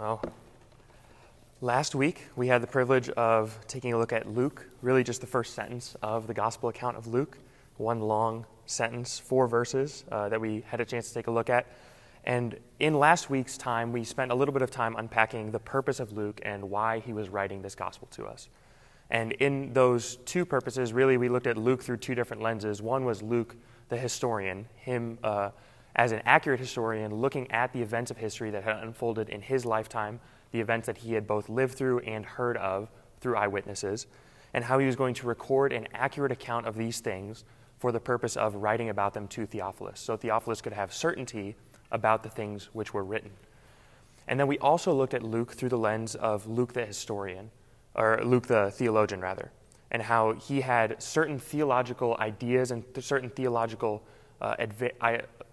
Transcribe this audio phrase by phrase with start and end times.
[0.00, 0.22] Well,
[1.60, 5.26] last week we had the privilege of taking a look at Luke, really just the
[5.26, 7.36] first sentence of the gospel account of Luke,
[7.76, 11.50] one long sentence, four verses uh, that we had a chance to take a look
[11.50, 11.66] at.
[12.24, 16.00] And in last week's time, we spent a little bit of time unpacking the purpose
[16.00, 18.48] of Luke and why he was writing this gospel to us.
[19.10, 22.80] And in those two purposes, really, we looked at Luke through two different lenses.
[22.80, 23.54] One was Luke,
[23.90, 25.50] the historian, him uh,
[25.96, 29.64] as an accurate historian, looking at the events of history that had unfolded in his
[29.64, 30.20] lifetime,
[30.52, 32.90] the events that he had both lived through and heard of
[33.20, 34.06] through eyewitnesses,
[34.54, 37.44] and how he was going to record an accurate account of these things
[37.78, 41.56] for the purpose of writing about them to Theophilus, so Theophilus could have certainty
[41.90, 43.30] about the things which were written.
[44.28, 47.50] And then we also looked at Luke through the lens of Luke the historian,
[47.94, 49.50] or Luke the theologian, rather,
[49.90, 54.02] and how he had certain theological ideas and certain theological
[54.40, 54.54] uh,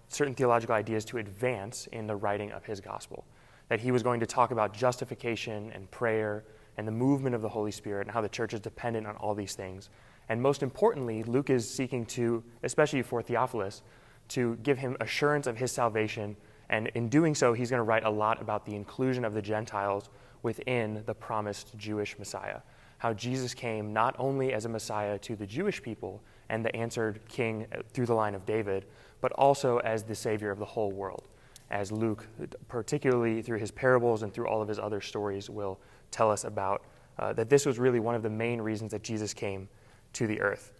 [0.08, 3.24] certain theological ideas to advance in the writing of his gospel.
[3.68, 6.44] That he was going to talk about justification and prayer
[6.76, 9.34] and the movement of the Holy Spirit and how the church is dependent on all
[9.34, 9.90] these things.
[10.28, 13.82] And most importantly, Luke is seeking to, especially for Theophilus,
[14.28, 16.36] to give him assurance of his salvation.
[16.70, 19.42] And in doing so, he's going to write a lot about the inclusion of the
[19.42, 20.10] Gentiles
[20.42, 22.60] within the promised Jewish Messiah.
[22.98, 27.20] How Jesus came not only as a Messiah to the Jewish people and the answered
[27.28, 28.86] king through the line of David,
[29.20, 31.28] but also as the Savior of the whole world,
[31.70, 32.26] as Luke,
[32.68, 35.78] particularly through his parables and through all of his other stories, will
[36.10, 36.82] tell us about.
[37.18, 39.68] Uh, that this was really one of the main reasons that Jesus came
[40.12, 40.72] to the earth.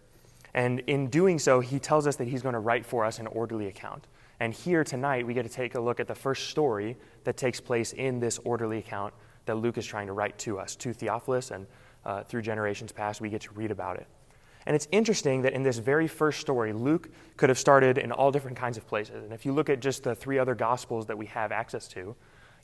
[0.53, 3.27] And in doing so, he tells us that he's going to write for us an
[3.27, 4.07] orderly account.
[4.39, 7.59] And here tonight, we get to take a look at the first story that takes
[7.59, 9.13] place in this orderly account
[9.45, 11.67] that Luke is trying to write to us, to Theophilus, and
[12.05, 14.07] uh, through generations past, we get to read about it.
[14.65, 18.31] And it's interesting that in this very first story, Luke could have started in all
[18.31, 19.23] different kinds of places.
[19.23, 22.15] And if you look at just the three other gospels that we have access to,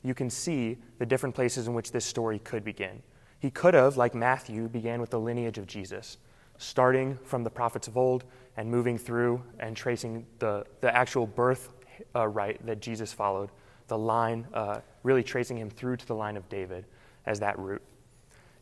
[0.02, 3.02] you can see the different places in which this story could begin.
[3.40, 6.18] He could have, like Matthew, began with the lineage of Jesus,
[6.58, 8.24] starting from the prophets of old
[8.56, 11.70] and moving through and tracing the, the actual birth
[12.14, 13.50] uh, right that Jesus followed,
[13.88, 16.84] the line, uh, really tracing him through to the line of David
[17.26, 17.82] as that route.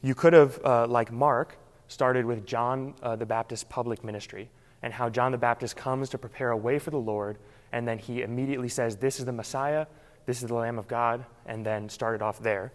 [0.03, 1.57] You could have, uh, like Mark,
[1.89, 4.49] started with John uh, the Baptist's public ministry
[4.85, 7.39] and how John the Baptist comes to prepare a way for the Lord,
[7.73, 9.87] and then he immediately says, This is the Messiah,
[10.27, 12.71] this is the Lamb of God, and then started off there.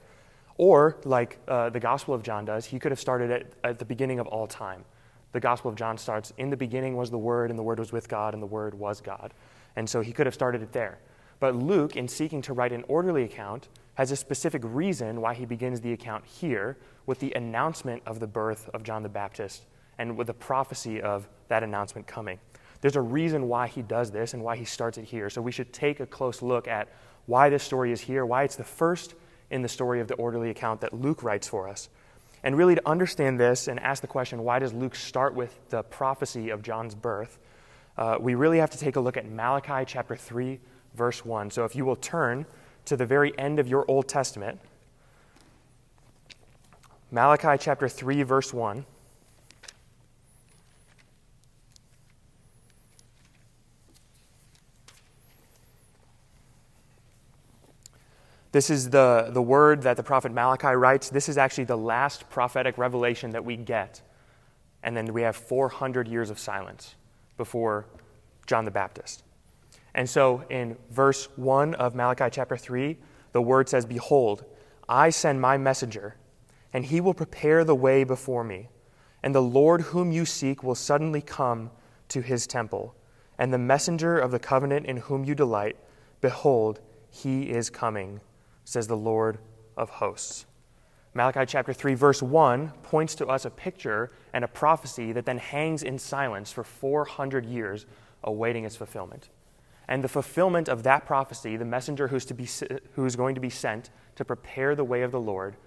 [0.57, 3.85] Or, like uh, the Gospel of John does, he could have started at, at the
[3.85, 4.83] beginning of all time.
[5.33, 7.91] The Gospel of John starts, In the beginning was the Word, and the Word was
[7.91, 9.31] with God, and the Word was God.
[9.75, 10.97] And so he could have started it there.
[11.39, 15.45] But Luke, in seeking to write an orderly account, has a specific reason why he
[15.45, 19.65] begins the account here with the announcement of the birth of John the Baptist
[19.97, 22.39] and with the prophecy of that announcement coming.
[22.81, 25.29] There's a reason why he does this and why he starts it here.
[25.29, 26.87] So we should take a close look at
[27.25, 29.15] why this story is here, why it's the first
[29.49, 31.89] in the story of the orderly account that Luke writes for us.
[32.43, 35.83] And really, to understand this and ask the question, why does Luke start with the
[35.83, 37.37] prophecy of John's birth?
[37.97, 40.57] Uh, we really have to take a look at Malachi chapter 3,
[40.95, 41.51] verse 1.
[41.51, 42.45] So if you will turn
[42.85, 44.59] to the very end of your Old Testament,
[47.11, 48.85] Malachi chapter 3, verse 1.
[58.51, 61.09] This is the, the word that the prophet Malachi writes.
[61.09, 64.01] This is actually the last prophetic revelation that we get.
[64.81, 66.95] And then we have 400 years of silence
[67.37, 67.85] before
[68.47, 69.23] John the Baptist.
[69.95, 72.97] And so in verse 1 of Malachi chapter 3,
[73.31, 74.45] the word says, Behold,
[74.87, 76.15] I send my messenger,
[76.73, 78.69] and he will prepare the way before me.
[79.23, 81.71] And the Lord whom you seek will suddenly come
[82.09, 82.95] to his temple.
[83.37, 85.77] And the messenger of the covenant in whom you delight,
[86.21, 86.79] behold,
[87.09, 88.21] he is coming,
[88.65, 89.39] says the Lord
[89.77, 90.45] of hosts.
[91.13, 95.39] Malachi chapter 3, verse 1 points to us a picture and a prophecy that then
[95.39, 97.85] hangs in silence for 400 years,
[98.23, 99.29] awaiting its fulfillment.
[99.89, 102.47] And the fulfillment of that prophecy, the messenger who's, to be,
[102.93, 105.57] who's going to be sent to prepare the way of the Lord,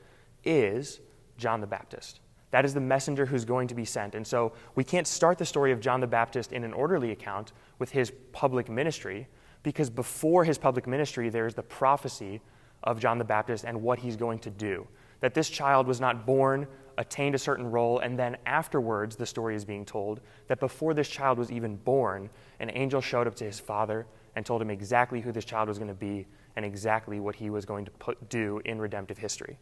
[0.44, 1.00] is
[1.36, 2.20] John the Baptist.
[2.52, 4.14] That is the messenger who's going to be sent.
[4.14, 7.52] And so we can't start the story of John the Baptist in an orderly account
[7.80, 9.26] with his public ministry,
[9.64, 12.40] because before his public ministry, there's the prophecy
[12.84, 14.86] of John the Baptist and what he's going to do.
[15.18, 16.68] That this child was not born,
[16.98, 21.08] attained a certain role, and then afterwards, the story is being told that before this
[21.08, 22.30] child was even born,
[22.60, 24.06] an angel showed up to his father
[24.36, 27.50] and told him exactly who this child was going to be and exactly what he
[27.50, 29.58] was going to put, do in redemptive history.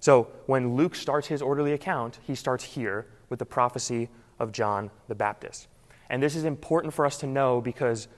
[0.00, 4.08] So when Luke starts his orderly account, he starts here with the prophecy
[4.38, 5.68] of John the Baptist.
[6.10, 8.08] And this is important for us to know because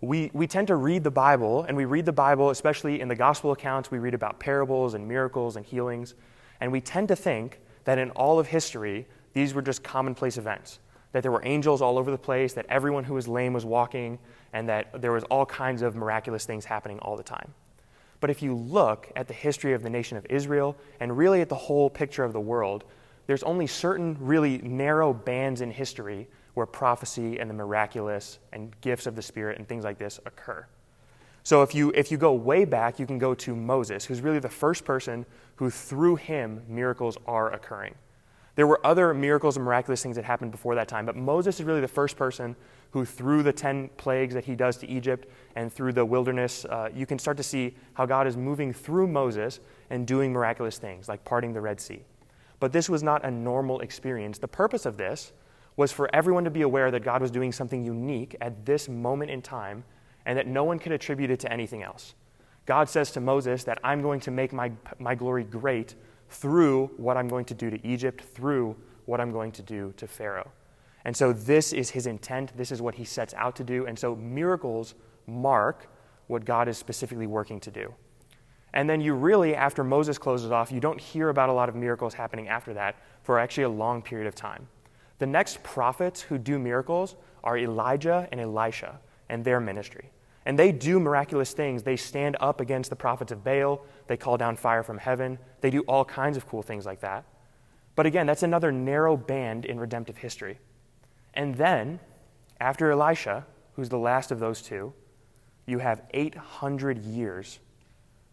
[0.00, 3.14] we, we tend to read the Bible, and we read the Bible, especially in the
[3.14, 6.14] gospel accounts, we read about parables and miracles and healings,
[6.60, 10.78] and we tend to think that in all of history, these were just commonplace events.
[11.12, 14.18] That there were angels all over the place, that everyone who was lame was walking,
[14.52, 17.54] and that there was all kinds of miraculous things happening all the time.
[18.20, 21.48] But if you look at the history of the nation of Israel and really at
[21.48, 22.84] the whole picture of the world,
[23.26, 29.06] there's only certain really narrow bands in history where prophecy and the miraculous and gifts
[29.06, 30.66] of the Spirit and things like this occur.
[31.44, 34.38] So if you, if you go way back, you can go to Moses, who's really
[34.38, 35.26] the first person
[35.56, 37.94] who, through him, miracles are occurring.
[38.54, 41.66] There were other miracles and miraculous things that happened before that time, but Moses is
[41.66, 42.56] really the first person
[42.92, 46.88] who, through the 10 plagues that he does to Egypt and through the wilderness, uh,
[46.94, 51.08] you can start to see how God is moving through Moses and doing miraculous things,
[51.08, 52.04] like parting the Red Sea.
[52.58, 54.38] But this was not a normal experience.
[54.38, 55.32] The purpose of this
[55.76, 59.30] was for everyone to be aware that God was doing something unique at this moment
[59.30, 59.84] in time
[60.26, 62.14] and that no one could attribute it to anything else.
[62.66, 65.94] God says to Moses that I'm going to make my, my glory great
[66.30, 70.06] through what I'm going to do to Egypt, through what I'm going to do to
[70.06, 70.50] Pharaoh.
[71.04, 72.56] And so this is his intent.
[72.56, 73.86] This is what he sets out to do.
[73.86, 74.94] And so miracles
[75.26, 75.88] mark
[76.26, 77.94] what God is specifically working to do.
[78.72, 81.76] And then you really, after Moses closes off, you don't hear about a lot of
[81.76, 84.66] miracles happening after that for actually a long period of time.
[85.18, 88.98] The next prophets who do miracles are Elijah and Elisha
[89.28, 90.10] and their ministry.
[90.46, 91.82] And they do miraculous things.
[91.82, 95.70] They stand up against the prophets of Baal, they call down fire from heaven, they
[95.70, 97.24] do all kinds of cool things like that.
[97.96, 100.58] But again, that's another narrow band in redemptive history.
[101.32, 102.00] And then,
[102.60, 104.92] after Elisha, who's the last of those two,
[105.66, 107.58] you have 800 years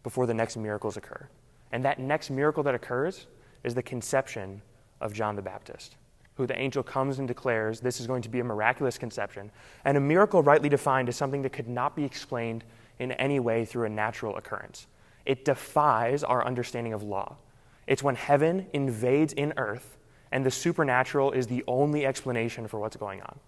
[0.04, 1.30] before the next miracles occur.
[1.72, 3.28] And that next miracle that occurs
[3.64, 4.62] is the conception
[5.00, 5.96] of John the Baptist
[6.42, 9.52] who the angel comes and declares this is going to be a miraculous conception.
[9.86, 12.64] And a miracle, rightly defined, is something that could not be explained
[12.98, 14.88] in any way through a natural occurrence.
[15.26, 17.36] It defies our understanding of law.
[17.86, 19.98] It's when heaven invades in earth,
[20.32, 23.40] and the supernatural is the only explanation for what's going on.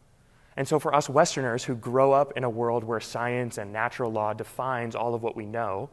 [0.55, 4.11] And so, for us Westerners who grow up in a world where science and natural
[4.11, 5.89] law defines all of what we know,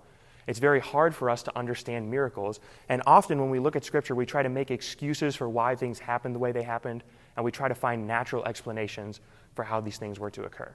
[0.50, 2.58] it's very hard for us to understand miracles.
[2.88, 6.00] And often when we look at Scripture, we try to make excuses for why things
[6.00, 7.04] happened the way they happened,
[7.36, 9.20] and we try to find natural explanations
[9.54, 10.74] for how these things were to occur.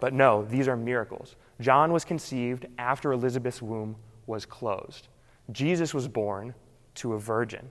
[0.00, 1.36] But no, these are miracles.
[1.60, 3.94] John was conceived after Elizabeth's womb
[4.26, 5.06] was closed.
[5.52, 6.52] Jesus was born
[6.96, 7.70] to a virgin.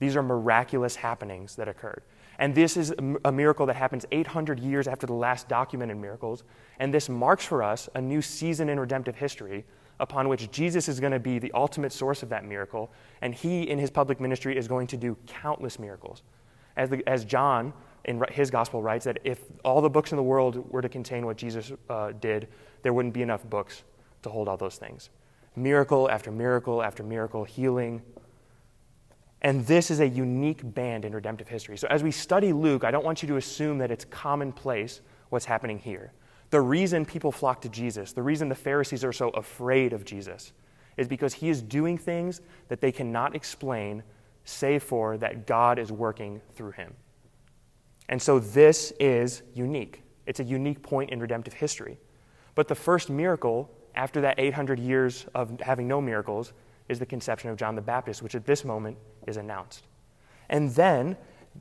[0.00, 2.02] These are miraculous happenings that occurred.
[2.38, 2.92] And this is
[3.24, 6.44] a miracle that happens 800 years after the last documented miracles.
[6.78, 9.64] And this marks for us a new season in redemptive history
[10.02, 12.90] upon which Jesus is going to be the ultimate source of that miracle,
[13.22, 16.22] and he, in his public ministry, is going to do countless miracles.
[16.76, 17.72] As, the, as John,
[18.04, 21.24] in his gospel, writes, that if all the books in the world were to contain
[21.24, 22.48] what Jesus uh, did,
[22.82, 23.84] there wouldn't be enough books
[24.22, 25.08] to hold all those things.
[25.54, 28.02] Miracle after miracle after miracle, healing.
[29.42, 31.76] And this is a unique band in redemptive history.
[31.76, 35.44] So, as we study Luke, I don't want you to assume that it's commonplace what's
[35.44, 36.12] happening here.
[36.52, 40.52] The reason people flock to Jesus, the reason the Pharisees are so afraid of Jesus,
[40.98, 44.02] is because he is doing things that they cannot explain,
[44.44, 46.92] save for that God is working through him.
[48.10, 50.02] And so this is unique.
[50.26, 51.96] It's a unique point in redemptive history.
[52.54, 56.52] But the first miracle, after that 800 years of having no miracles,
[56.86, 59.86] is the conception of John the Baptist, which at this moment is announced.
[60.50, 61.16] And then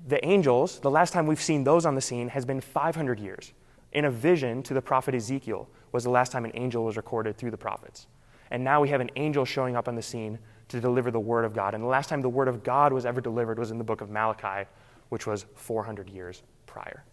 [0.06, 3.54] the angels, the last time we've seen those on the scene has been 500 years
[3.94, 7.38] in a vision to the prophet Ezekiel was the last time an angel was recorded
[7.38, 8.08] through the prophets.
[8.50, 11.46] And now we have an angel showing up on the scene to deliver the word
[11.46, 11.74] of God.
[11.74, 14.02] And the last time the word of God was ever delivered was in the book
[14.02, 14.68] of Malachi,
[15.10, 17.04] which was 400 years prior.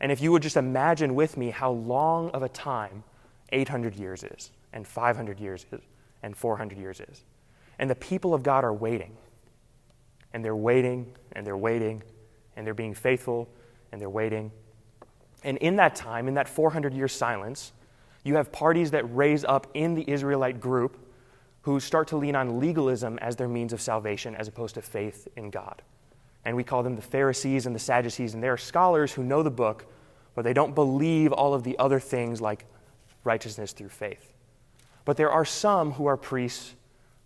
[0.00, 3.04] And if you would just imagine with me how long of a time
[3.50, 5.80] 800 years is, and 500 years is,
[6.22, 7.24] and 400 years is.
[7.78, 9.16] And the people of God are waiting.
[10.32, 12.02] And they're waiting, and they're waiting,
[12.56, 13.48] and they're being faithful,
[13.92, 14.50] and they're waiting,
[15.44, 17.72] and in that time, in that 400 year silence,
[18.24, 20.98] you have parties that raise up in the Israelite group
[21.62, 25.28] who start to lean on legalism as their means of salvation as opposed to faith
[25.36, 25.82] in God.
[26.44, 29.42] And we call them the Pharisees and the Sadducees, and they are scholars who know
[29.42, 29.86] the book,
[30.34, 32.64] but they don't believe all of the other things like
[33.22, 34.32] righteousness through faith.
[35.04, 36.74] But there are some who are priests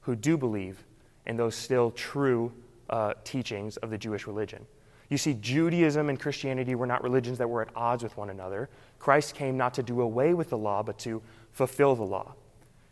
[0.01, 0.85] who do believe
[1.27, 2.53] in those still true
[2.91, 4.67] uh, teachings of the Jewish religion.
[5.09, 8.69] You see, Judaism and Christianity were not religions that were at odds with one another.
[8.99, 11.23] Christ came not to do away with the law, but to
[11.53, 12.35] fulfill the law.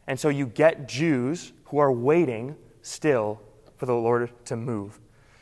[0.07, 3.41] And so you get Jews who are waiting still
[3.77, 5.01] for the Lord to move.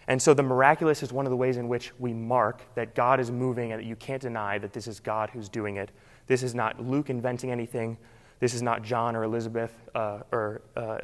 [0.08, 3.20] And so the miraculous is one of the ways in which we mark that God
[3.20, 5.90] is moving and that you can't deny that this is God who's doing it.
[6.26, 7.98] This is not Luke inventing anything.
[8.40, 10.98] This is not John or Elizabeth uh, or uh,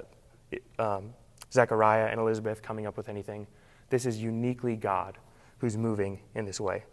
[0.78, 1.14] um,
[1.52, 3.46] Zechariah and Elizabeth coming up with anything.
[3.90, 5.18] This is uniquely God
[5.58, 6.84] who's moving in this way.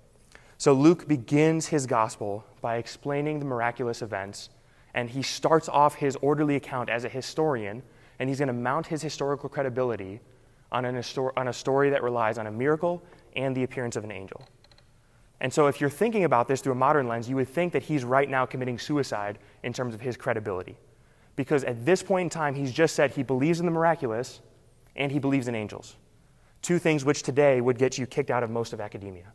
[0.57, 4.49] So Luke begins his gospel by explaining the miraculous events,
[4.93, 7.83] and he starts off his orderly account as a historian,
[8.19, 10.21] and he's going to mount his historical credibility
[10.71, 11.03] on, an,
[11.37, 13.03] on a story that relies on a miracle
[13.35, 14.47] and the appearance of an angel.
[15.41, 17.83] And so, if you're thinking about this through a modern lens, you would think that
[17.83, 20.77] he's right now committing suicide in terms of his credibility.
[21.35, 24.39] Because at this point in time, he's just said he believes in the miraculous
[24.95, 25.97] and he believes in angels.
[26.65, 29.31] Two things which today would get you kicked out of most of academia.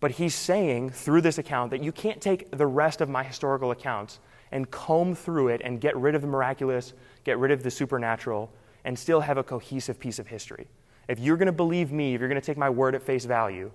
[0.00, 3.70] But he's saying through this account that you can't take the rest of my historical
[3.70, 4.18] accounts
[4.50, 8.50] and comb through it and get rid of the miraculous, get rid of the supernatural,
[8.86, 10.66] and still have a cohesive piece of history.
[11.06, 13.26] If you're going to believe me, if you're going to take my word at face
[13.26, 13.70] value,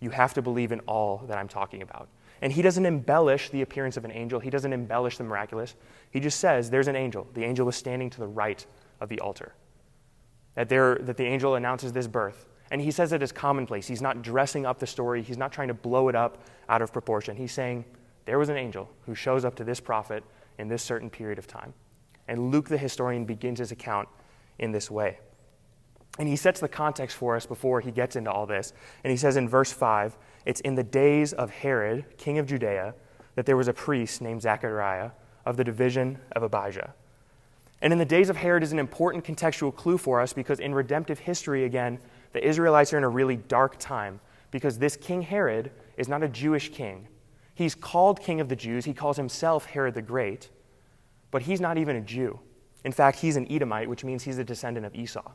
[0.00, 2.08] you have to believe in all that I'm talking about.
[2.42, 5.76] And he doesn't embellish the appearance of an angel, he doesn't embellish the miraculous.
[6.10, 7.28] He just says, There's an angel.
[7.34, 8.66] The angel is standing to the right
[9.00, 9.52] of the altar.
[10.54, 12.46] That, there, that the angel announces this birth.
[12.70, 13.86] And he says it as commonplace.
[13.86, 16.92] He's not dressing up the story, he's not trying to blow it up out of
[16.92, 17.36] proportion.
[17.36, 17.84] He's saying,
[18.26, 20.22] There was an angel who shows up to this prophet
[20.58, 21.74] in this certain period of time.
[22.28, 24.08] And Luke the historian begins his account
[24.58, 25.18] in this way.
[26.18, 28.72] And he sets the context for us before he gets into all this.
[29.02, 30.16] And he says in verse 5
[30.46, 32.94] it's in the days of Herod, king of Judea,
[33.34, 35.10] that there was a priest named Zechariah
[35.46, 36.94] of the division of Abijah.
[37.82, 40.74] And in the days of Herod is an important contextual clue for us because in
[40.74, 41.98] redemptive history, again,
[42.32, 44.20] the Israelites are in a really dark time
[44.50, 47.08] because this King Herod is not a Jewish king.
[47.54, 50.50] He's called king of the Jews, he calls himself Herod the Great,
[51.30, 52.40] but he's not even a Jew.
[52.84, 55.32] In fact, he's an Edomite, which means he's a descendant of Esau.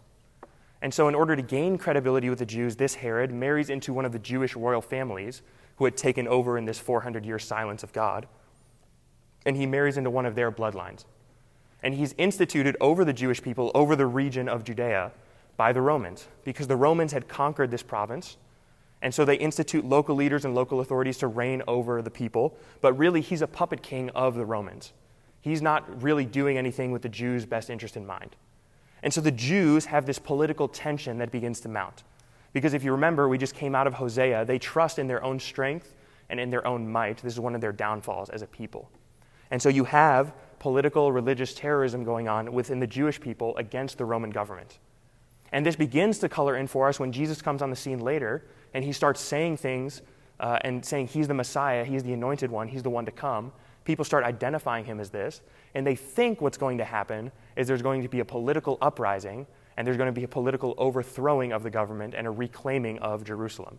[0.82, 4.06] And so, in order to gain credibility with the Jews, this Herod marries into one
[4.06, 5.42] of the Jewish royal families
[5.78, 8.28] who had taken over in this 400 year silence of God.
[9.46, 11.06] And he marries into one of their bloodlines.
[11.86, 15.12] And he's instituted over the Jewish people, over the region of Judea,
[15.56, 18.38] by the Romans, because the Romans had conquered this province.
[19.04, 22.58] And so they institute local leaders and local authorities to reign over the people.
[22.82, 24.94] But really, he's a puppet king of the Romans.
[25.42, 28.36] He's not really doing anything with the Jews' best interest in mind.
[29.04, 32.02] And so the Jews have this political tension that begins to mount.
[32.52, 35.40] Because if you remember, we just came out of Hosea, they trust in their own
[35.40, 35.94] strength
[36.30, 37.18] and in their own might.
[37.18, 38.90] This is one of their downfalls as a people.
[39.52, 44.06] And so you have political, religious terrorism going on within the Jewish people against the
[44.06, 44.80] Roman government.
[45.52, 48.46] And this begins to color in for us when Jesus comes on the scene later
[48.74, 50.02] and he starts saying things
[50.40, 53.54] uh, and saying he's the Messiah, he's the anointed one, he's the one to come.
[53.86, 55.42] People start identifying him as this,
[55.76, 59.46] and they think what's going to happen is there's going to be a political uprising
[59.78, 63.24] and there's going to be a political overthrowing of the government and a reclaiming of
[63.24, 63.78] Jerusalem.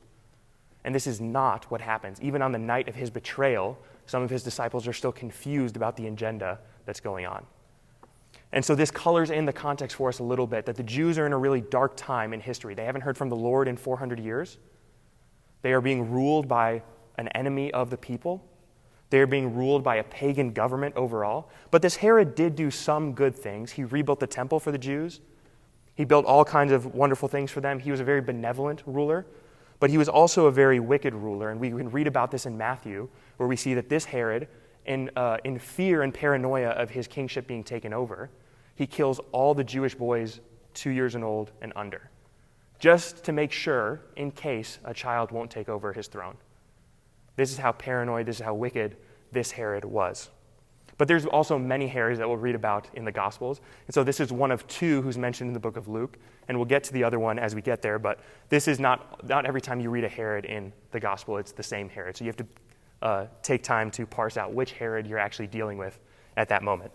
[0.86, 2.22] And this is not what happens.
[2.22, 3.76] Even on the night of his betrayal,
[4.06, 7.44] some of his disciples are still confused about the agenda that's going on.
[8.52, 11.18] And so this colors in the context for us a little bit that the Jews
[11.18, 12.74] are in a really dark time in history.
[12.74, 14.58] They haven't heard from the Lord in 400 years.
[15.62, 16.82] They are being ruled by
[17.18, 18.44] an enemy of the people.
[19.10, 21.50] They are being ruled by a pagan government overall.
[21.72, 23.72] But this Herod did do some good things.
[23.72, 25.20] He rebuilt the temple for the Jews,
[25.96, 27.78] he built all kinds of wonderful things for them.
[27.78, 29.26] He was a very benevolent ruler,
[29.80, 31.50] but he was also a very wicked ruler.
[31.50, 34.48] And we can read about this in Matthew, where we see that this Herod,
[34.84, 38.30] in, uh, in fear and paranoia of his kingship being taken over,
[38.74, 40.40] he kills all the Jewish boys
[40.74, 42.10] two years and old and under,
[42.78, 46.36] just to make sure, in case a child won't take over his throne.
[47.36, 48.96] This is how paranoid, this is how wicked
[49.32, 50.30] this Herod was.
[50.98, 53.60] But there's also many Herods that we'll read about in the Gospels.
[53.86, 56.18] And so this is one of two who's mentioned in the book of Luke.
[56.48, 57.98] And we'll get to the other one as we get there.
[57.98, 61.52] But this is not, not every time you read a Herod in the Gospel, it's
[61.52, 62.16] the same Herod.
[62.16, 62.46] So you have to
[63.02, 65.98] uh, take time to parse out which Herod you're actually dealing with
[66.36, 66.92] at that moment.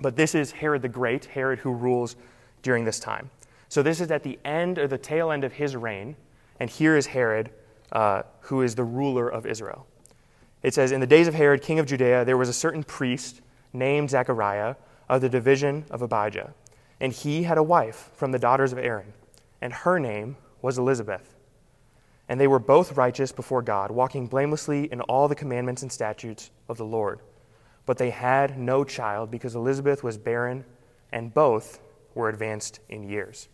[0.00, 2.16] But this is Herod the Great, Herod who rules
[2.62, 3.30] during this time.
[3.68, 6.16] So this is at the end or the tail end of his reign.
[6.60, 7.50] And here is Herod
[7.92, 9.86] uh, who is the ruler of Israel.
[10.62, 13.40] It says, In the days of Herod, king of Judea, there was a certain priest
[13.72, 14.76] named Zechariah
[15.08, 16.54] of the division of Abijah.
[17.00, 19.12] And he had a wife from the daughters of Aaron,
[19.60, 21.36] and her name was Elizabeth.
[22.28, 26.50] And they were both righteous before God, walking blamelessly in all the commandments and statutes
[26.68, 27.20] of the Lord.
[27.86, 30.64] But they had no child because Elizabeth was barren,
[31.12, 31.80] and both
[32.14, 33.48] were advanced in years.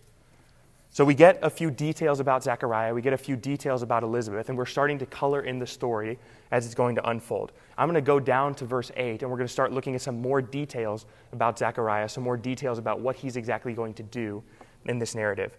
[0.94, 4.48] So we get a few details about Zechariah, we get a few details about Elizabeth,
[4.48, 6.20] and we're starting to color in the story
[6.52, 7.50] as it's going to unfold.
[7.76, 10.02] I'm going to go down to verse 8, and we're going to start looking at
[10.02, 14.40] some more details about Zechariah, some more details about what he's exactly going to do
[14.84, 15.58] in this narrative.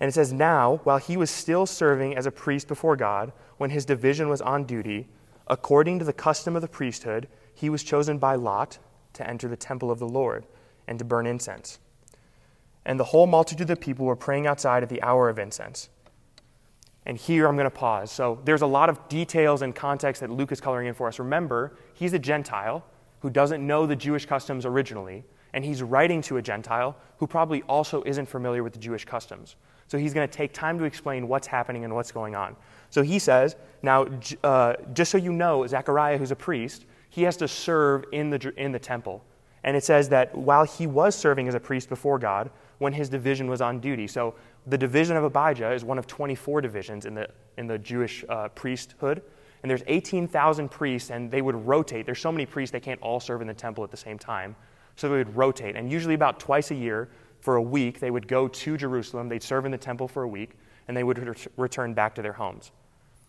[0.00, 3.70] And it says, Now, while he was still serving as a priest before God, when
[3.70, 5.08] his division was on duty,
[5.46, 8.80] according to the custom of the priesthood, he was chosen by Lot
[9.14, 10.44] to enter the temple of the Lord
[10.86, 11.78] and to burn incense.
[12.84, 15.88] And the whole multitude of the people were praying outside at the hour of incense.
[17.04, 18.10] And here I'm going to pause.
[18.10, 21.18] So there's a lot of details and context that Luke is coloring in for us.
[21.18, 22.84] Remember, he's a Gentile
[23.20, 27.62] who doesn't know the Jewish customs originally, and he's writing to a Gentile who probably
[27.62, 29.56] also isn't familiar with the Jewish customs.
[29.88, 32.56] So he's going to take time to explain what's happening and what's going on.
[32.90, 34.06] So he says, Now,
[34.42, 38.52] uh, just so you know, Zechariah, who's a priest, he has to serve in the,
[38.56, 39.24] in the temple.
[39.64, 42.50] And it says that while he was serving as a priest before God,
[42.82, 44.08] when his division was on duty.
[44.08, 44.34] So
[44.66, 48.48] the division of Abijah is one of 24 divisions in the, in the Jewish uh,
[48.48, 49.22] priesthood.
[49.62, 52.06] And there's 18,000 priests, and they would rotate.
[52.06, 54.56] There's so many priests, they can't all serve in the temple at the same time.
[54.96, 55.76] So they would rotate.
[55.76, 57.08] And usually, about twice a year,
[57.40, 59.28] for a week, they would go to Jerusalem.
[59.28, 60.50] They'd serve in the temple for a week,
[60.88, 62.72] and they would ret- return back to their homes.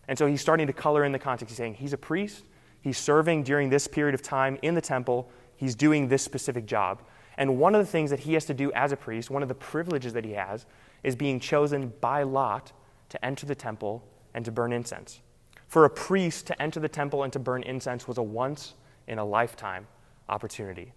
[0.08, 1.52] And so he's starting to color in the context.
[1.52, 2.44] He's saying he's a priest.
[2.80, 5.30] He's serving during this period of time in the temple.
[5.56, 7.02] He's doing this specific job.
[7.36, 9.48] And one of the things that he has to do as a priest, one of
[9.48, 10.66] the privileges that he has,
[11.02, 12.72] is being chosen by lot
[13.08, 15.20] to enter the temple and to burn incense.
[15.68, 18.74] For a priest to enter the temple and to burn incense was a once
[19.06, 19.86] in a lifetime
[20.28, 20.92] opportunity.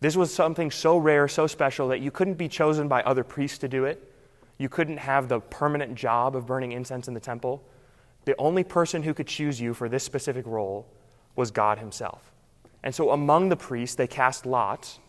[0.00, 3.58] This was something so rare, so special, that you couldn't be chosen by other priests
[3.58, 4.12] to do it.
[4.58, 7.64] You couldn't have the permanent job of burning incense in the temple.
[8.26, 10.86] The only person who could choose you for this specific role
[11.36, 12.32] was God Himself.
[12.82, 15.00] And so among the priests, they cast lots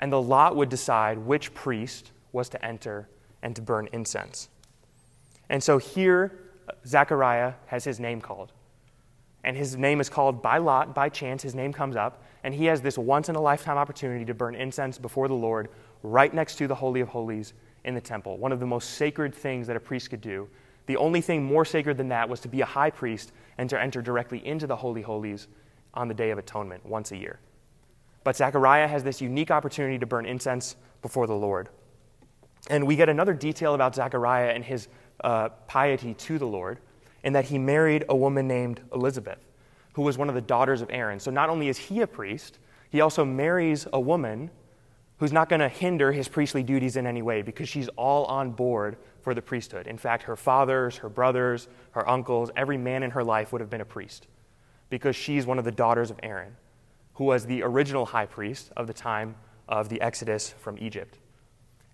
[0.00, 3.08] and the lot would decide which priest was to enter
[3.42, 4.48] and to burn incense.
[5.48, 6.32] And so here,
[6.86, 8.52] Zechariah has his name called.
[9.44, 12.66] And his name is called by lot, by chance, his name comes up, and he
[12.66, 15.68] has this once in a lifetime opportunity to burn incense before the Lord
[16.02, 17.52] right next to the Holy of Holies
[17.84, 20.48] in the temple, one of the most sacred things that a priest could do.
[20.86, 23.80] The only thing more sacred than that was to be a high priest and to
[23.80, 25.46] enter directly into the Holy Holies
[25.94, 27.38] on the Day of Atonement once a year.
[28.24, 31.68] But Zechariah has this unique opportunity to burn incense before the Lord.
[32.68, 34.88] And we get another detail about Zechariah and his
[35.24, 36.78] uh, piety to the Lord
[37.22, 39.38] in that he married a woman named Elizabeth,
[39.94, 41.20] who was one of the daughters of Aaron.
[41.20, 42.58] So not only is he a priest,
[42.90, 44.50] he also marries a woman
[45.18, 48.50] who's not going to hinder his priestly duties in any way because she's all on
[48.50, 49.86] board for the priesthood.
[49.86, 53.68] In fact, her fathers, her brothers, her uncles, every man in her life would have
[53.68, 54.26] been a priest
[54.88, 56.56] because she's one of the daughters of Aaron
[57.14, 59.34] who was the original high priest of the time
[59.68, 61.18] of the Exodus from Egypt.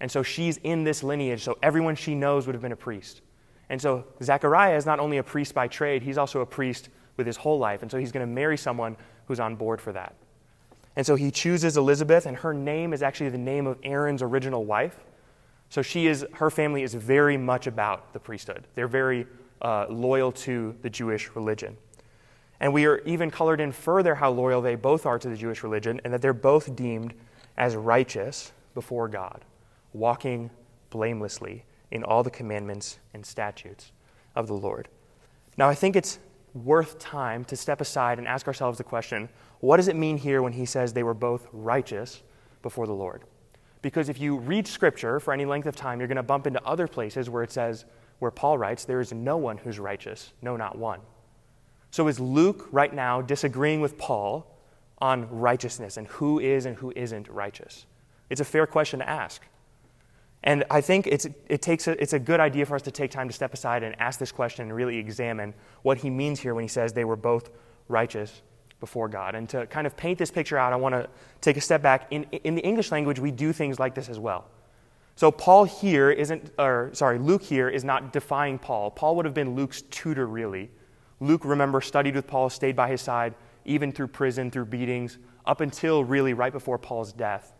[0.00, 3.22] And so she's in this lineage, so everyone she knows would have been a priest.
[3.68, 7.26] And so Zechariah is not only a priest by trade, he's also a priest with
[7.26, 7.82] his whole life.
[7.82, 10.14] And so he's going to marry someone who's on board for that.
[10.96, 14.64] And so he chooses Elizabeth, and her name is actually the name of Aaron's original
[14.64, 14.96] wife.
[15.68, 18.66] So she is, her family is very much about the priesthood.
[18.74, 19.26] They're very
[19.60, 21.76] uh, loyal to the Jewish religion.
[22.60, 25.62] And we are even colored in further how loyal they both are to the Jewish
[25.62, 27.14] religion and that they're both deemed
[27.56, 29.44] as righteous before God,
[29.92, 30.50] walking
[30.90, 33.92] blamelessly in all the commandments and statutes
[34.34, 34.88] of the Lord.
[35.56, 36.18] Now, I think it's
[36.54, 39.28] worth time to step aside and ask ourselves the question
[39.60, 42.22] what does it mean here when he says they were both righteous
[42.62, 43.22] before the Lord?
[43.80, 46.62] Because if you read Scripture for any length of time, you're going to bump into
[46.64, 47.84] other places where it says,
[48.18, 51.00] where Paul writes, there is no one who's righteous, no, not one.
[51.90, 54.46] So is Luke right now disagreeing with Paul
[54.98, 57.86] on righteousness and who is and who isn't righteous?
[58.30, 59.42] It's a fair question to ask.
[60.42, 63.10] And I think it's, it takes a, it's a good idea for us to take
[63.10, 66.54] time to step aside and ask this question and really examine what he means here
[66.54, 67.50] when he says they were both
[67.88, 68.42] righteous
[68.78, 69.34] before God.
[69.34, 71.08] And to kind of paint this picture out, I want to
[71.40, 72.06] take a step back.
[72.10, 74.46] In, in the English language, we do things like this as well.
[75.16, 78.90] So Paul here isn't, or sorry, Luke here is not defying Paul.
[78.90, 80.70] Paul would have been Luke's tutor, really,
[81.20, 85.60] Luke, remember, studied with Paul, stayed by his side, even through prison, through beatings, up
[85.60, 87.52] until really right before Paul's death.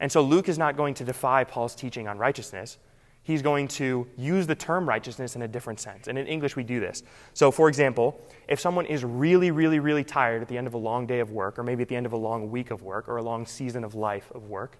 [0.00, 2.78] And so Luke is not going to defy Paul's teaching on righteousness.
[3.22, 6.06] He's going to use the term righteousness in a different sense.
[6.06, 7.02] And in English, we do this.
[7.34, 10.78] So, for example, if someone is really, really, really tired at the end of a
[10.78, 13.08] long day of work, or maybe at the end of a long week of work,
[13.08, 14.78] or a long season of life of work,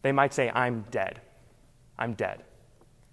[0.00, 1.20] they might say, I'm dead.
[1.98, 2.44] I'm dead.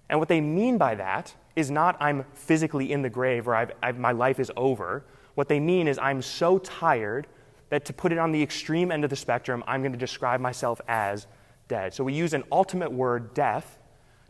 [0.10, 3.72] And what they mean by that is not I'm physically in the grave or I've,
[3.82, 5.06] I've, my life is over.
[5.36, 7.28] What they mean is I'm so tired
[7.70, 10.40] that to put it on the extreme end of the spectrum, I'm going to describe
[10.40, 11.28] myself as
[11.68, 11.94] dead.
[11.94, 13.80] So we use an ultimate word, death,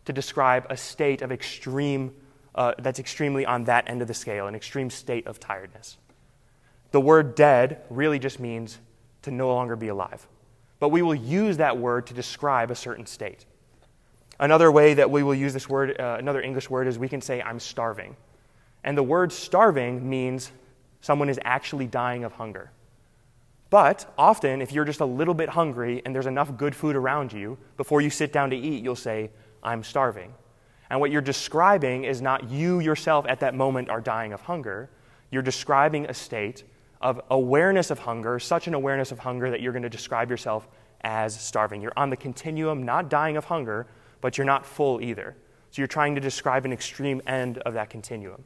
[0.04, 2.14] to describe a state of extreme,
[2.54, 5.96] uh, that's extremely on that end of the scale, an extreme state of tiredness.
[6.90, 8.78] The word dead really just means
[9.22, 10.26] to no longer be alive.
[10.78, 13.46] But we will use that word to describe a certain state.
[14.38, 17.20] Another way that we will use this word, uh, another English word, is we can
[17.20, 18.16] say, I'm starving.
[18.82, 20.50] And the word starving means
[21.00, 22.70] someone is actually dying of hunger.
[23.70, 27.32] But often, if you're just a little bit hungry and there's enough good food around
[27.32, 29.30] you, before you sit down to eat, you'll say,
[29.62, 30.34] I'm starving.
[30.90, 34.90] And what you're describing is not you yourself at that moment are dying of hunger.
[35.30, 36.64] You're describing a state
[37.00, 40.68] of awareness of hunger, such an awareness of hunger that you're going to describe yourself
[41.00, 41.80] as starving.
[41.80, 43.86] You're on the continuum, not dying of hunger,
[44.24, 45.36] but you're not full either.
[45.70, 48.42] So you're trying to describe an extreme end of that continuum.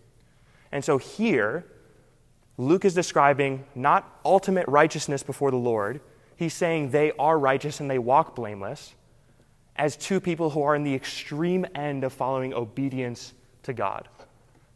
[0.72, 1.66] And so here,
[2.56, 6.00] Luke is describing not ultimate righteousness before the Lord.
[6.34, 8.96] He's saying they are righteous and they walk blameless
[9.76, 14.08] as two people who are in the extreme end of following obedience to God.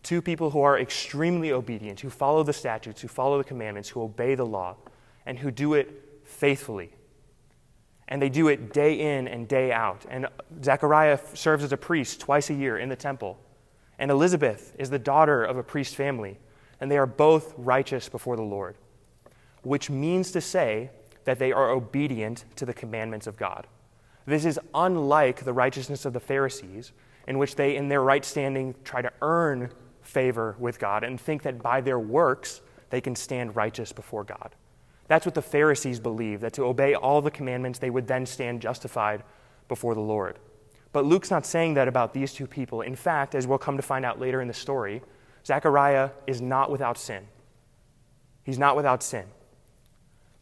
[0.04, 4.02] Two people who are extremely obedient, who follow the statutes, who follow the commandments, who
[4.02, 4.76] obey the law,
[5.26, 6.92] and who do it faithfully.
[8.12, 10.04] And they do it day in and day out.
[10.10, 10.26] And
[10.62, 13.38] Zechariah serves as a priest twice a year in the temple.
[13.98, 16.38] And Elizabeth is the daughter of a priest family
[16.78, 18.76] and they are both righteous before the Lord,
[19.62, 20.90] which means to say
[21.24, 23.68] that they are obedient to the commandments of God.
[24.26, 26.90] This is unlike the righteousness of the Pharisees,
[27.28, 29.70] in which they, in their right standing, try to earn
[30.02, 34.54] favor with God and think that by their works they can stand righteous before God.
[35.12, 38.62] That's what the Pharisees believe, that to obey all the commandments they would then stand
[38.62, 39.22] justified
[39.68, 40.38] before the Lord.
[40.90, 42.80] But Luke's not saying that about these two people.
[42.80, 45.02] In fact, as we'll come to find out later in the story,
[45.44, 47.26] Zechariah is not without sin.
[48.42, 49.26] He's not without sin.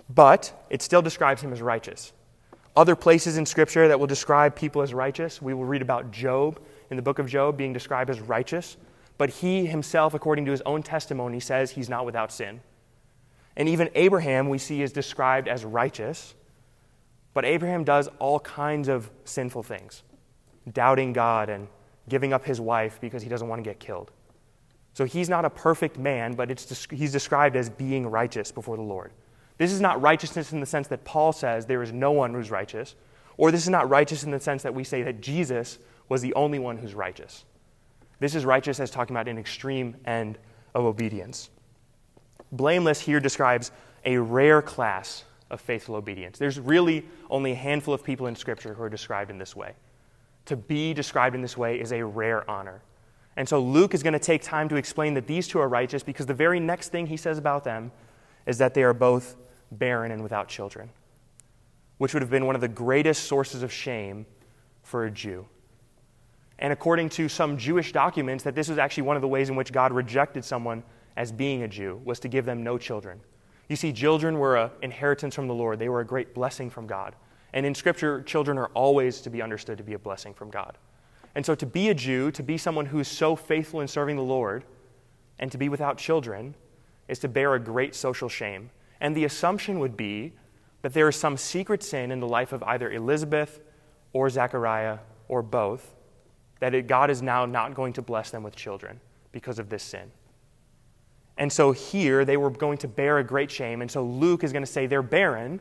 [0.09, 2.13] But it still describes him as righteous.
[2.77, 6.61] Other places in Scripture that will describe people as righteous, we will read about Job
[6.91, 8.77] in the book of Job being described as righteous.
[9.19, 12.61] But he himself, according to his own testimony, says he's not without sin.
[13.61, 16.35] And even Abraham, we see, is described as righteous.
[17.35, 20.03] But Abraham does all kinds of sinful things,
[20.73, 21.69] doubting God and
[22.09, 24.13] giving up his wife because he doesn't want to get killed.
[24.95, 29.13] So he's not a perfect man, but he's described as being righteous before the Lord.
[29.59, 32.51] This is not righteousness in the sense that Paul says there is no one who's
[32.51, 32.95] righteous,
[33.37, 36.33] or this is not righteous in the sense that we say that Jesus was the
[36.33, 37.45] only one who's righteous.
[38.21, 40.39] This is righteous as talking about an extreme end
[40.75, 41.51] of obedience.
[42.53, 43.71] Blameless here describes
[44.05, 46.39] a rare class of faithful obedience.
[46.39, 49.75] There's really only a handful of people in Scripture who are described in this way.
[50.47, 52.83] To be described in this way is a rare honor.
[53.37, 56.03] And so Luke is going to take time to explain that these two are righteous
[56.03, 57.93] because the very next thing he says about them
[58.47, 59.37] is that they are both
[59.71, 60.91] barren and without children,
[61.99, 64.27] which would have been one of the greatest sources of shame
[64.83, 65.47] for a Jew.
[66.59, 69.57] And according to some Jewish documents, that this was actually one of the ways in
[69.57, 70.83] which God rejected someone
[71.21, 73.21] as being a Jew, was to give them no children.
[73.69, 76.87] You see, children were an inheritance from the Lord, they were a great blessing from
[76.87, 77.15] God.
[77.53, 80.79] And in Scripture, children are always to be understood to be a blessing from God.
[81.35, 84.23] And so, to be a Jew, to be someone who's so faithful in serving the
[84.23, 84.65] Lord,
[85.39, 86.55] and to be without children,
[87.07, 88.71] is to bear a great social shame.
[88.99, 90.33] And the assumption would be
[90.81, 93.61] that there is some secret sin in the life of either Elizabeth
[94.15, 95.95] or Zechariah or both,
[96.61, 99.01] that it, God is now not going to bless them with children
[99.33, 100.11] because of this sin.
[101.41, 103.81] And so here they were going to bear a great shame.
[103.81, 105.59] And so Luke is going to say they're barren,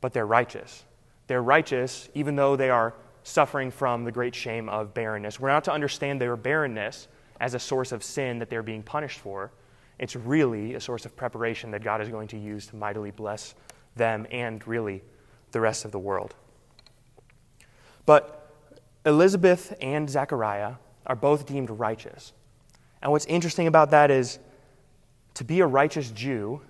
[0.00, 0.84] but they're righteous.
[1.28, 5.38] They're righteous even though they are suffering from the great shame of barrenness.
[5.38, 7.06] We're not to understand their barrenness
[7.40, 9.52] as a source of sin that they're being punished for.
[10.00, 13.54] It's really a source of preparation that God is going to use to mightily bless
[13.94, 15.00] them and really
[15.52, 16.34] the rest of the world.
[18.04, 18.52] But
[19.06, 20.74] Elizabeth and Zechariah
[21.06, 22.32] are both deemed righteous.
[23.00, 24.40] And what's interesting about that is
[25.34, 26.60] to be a righteous Jew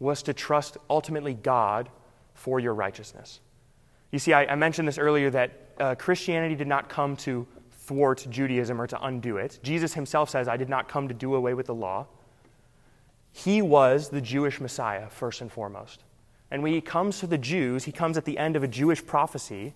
[0.00, 1.88] was to trust ultimately God
[2.34, 3.40] for your righteousness.
[4.10, 8.26] You see, I, I mentioned this earlier that uh, Christianity did not come to thwart
[8.30, 9.58] Judaism or to undo it.
[9.62, 12.06] Jesus himself says, I did not come to do away with the law.
[13.32, 16.04] He was the Jewish Messiah, first and foremost.
[16.50, 19.04] And when he comes to the Jews, he comes at the end of a Jewish
[19.04, 19.74] prophecy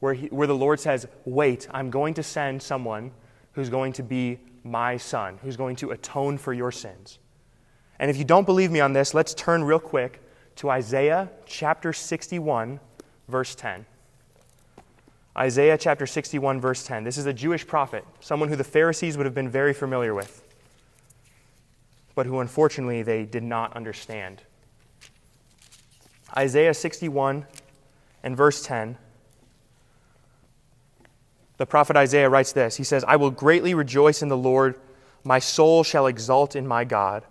[0.00, 3.12] where, he, where the Lord says, Wait, I'm going to send someone
[3.52, 7.18] who's going to be my son, who's going to atone for your sins.
[8.04, 10.20] And if you don't believe me on this, let's turn real quick
[10.56, 12.78] to Isaiah chapter 61,
[13.28, 13.86] verse 10.
[15.38, 17.04] Isaiah chapter 61, verse 10.
[17.04, 20.44] This is a Jewish prophet, someone who the Pharisees would have been very familiar with,
[22.14, 24.42] but who unfortunately they did not understand.
[26.36, 27.46] Isaiah 61
[28.22, 28.98] and verse 10.
[31.56, 34.78] The prophet Isaiah writes this He says, I will greatly rejoice in the Lord.
[35.24, 37.24] My soul shall exult in my God,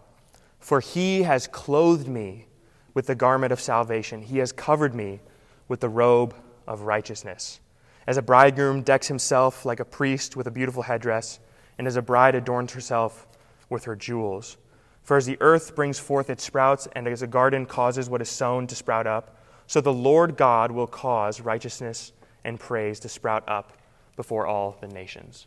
[0.64, 2.48] for he has clothed me
[2.94, 4.22] with the garment of salvation.
[4.22, 5.20] He has covered me
[5.68, 6.34] with the robe
[6.66, 7.60] of righteousness.
[8.08, 11.42] As a bridegroom decks himself like a priest with a beautiful headdress,
[11.78, 13.28] and as a bride adorns herself
[13.70, 14.56] with her jewels.
[15.02, 18.30] For as the earth brings forth its sprouts, and as a garden causes what is
[18.30, 19.36] sown to sprout up,
[19.68, 22.14] so the Lord God will cause righteousness
[22.46, 23.74] and praise to sprout up
[24.16, 25.46] before all the nations.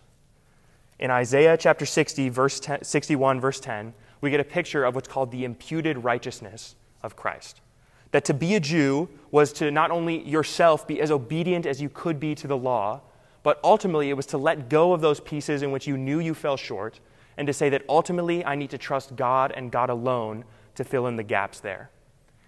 [0.99, 5.09] In Isaiah chapter 60, verse 10, 61, verse 10, we get a picture of what's
[5.09, 7.61] called the imputed righteousness of Christ.
[8.13, 11.89] That to be a Jew was to not only yourself be as obedient as you
[11.89, 13.03] could be to the law,
[13.43, 16.35] but ultimately it was to let go of those pieces in which you knew you
[16.35, 17.01] fell short
[17.37, 21.07] and to say that ultimately I need to trust God and God alone to fill
[21.07, 21.91] in the gaps there.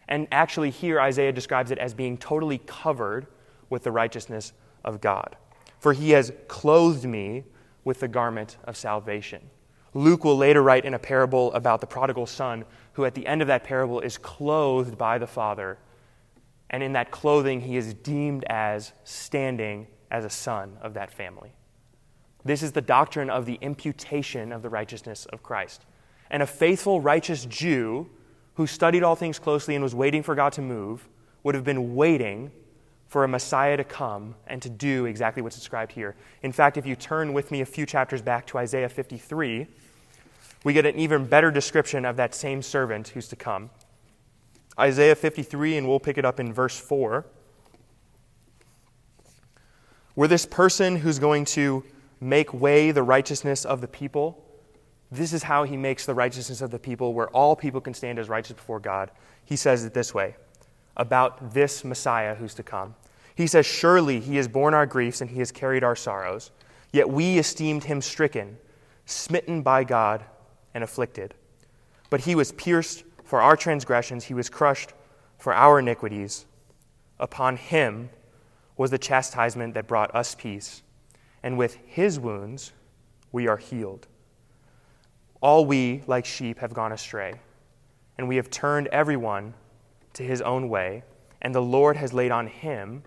[0.09, 3.26] And actually, here Isaiah describes it as being totally covered
[3.68, 4.54] with the righteousness
[4.85, 5.37] of God.
[5.78, 7.44] For he has clothed me
[7.85, 9.50] with the garment of salvation.
[9.98, 13.42] Luke will later write in a parable about the prodigal son, who at the end
[13.42, 15.76] of that parable is clothed by the Father.
[16.70, 21.52] And in that clothing, he is deemed as standing as a son of that family.
[22.44, 25.84] This is the doctrine of the imputation of the righteousness of Christ.
[26.30, 28.08] And a faithful, righteous Jew
[28.54, 31.08] who studied all things closely and was waiting for God to move
[31.42, 32.52] would have been waiting
[33.08, 36.14] for a Messiah to come and to do exactly what's described here.
[36.42, 39.66] In fact, if you turn with me a few chapters back to Isaiah 53,
[40.64, 43.71] we get an even better description of that same servant who's to come.
[44.79, 47.27] Isaiah 53, and we'll pick it up in verse 4.
[50.14, 51.85] Where this person who's going to
[52.21, 54.44] make way the righteousness of the people.
[55.11, 58.18] This is how he makes the righteousness of the people, where all people can stand
[58.18, 59.11] as righteous before God.
[59.44, 60.37] He says it this way
[60.97, 62.94] about this Messiah who's to come.
[63.35, 66.51] He says, Surely he has borne our griefs and he has carried our sorrows.
[66.92, 68.59] Yet we esteemed him stricken,
[69.07, 70.25] smitten by God,
[70.78, 71.34] and afflicted.
[72.08, 74.92] But he was pierced for our transgressions, he was crushed
[75.36, 76.46] for our iniquities.
[77.18, 78.10] Upon him
[78.76, 80.82] was the chastisement that brought us peace
[81.42, 82.72] and with his wounds
[83.32, 84.06] we are healed.
[85.40, 87.34] All we, like sheep, have gone astray,
[88.16, 89.54] and we have turned everyone
[90.14, 91.02] to his own way,
[91.42, 93.02] and the Lord has laid on him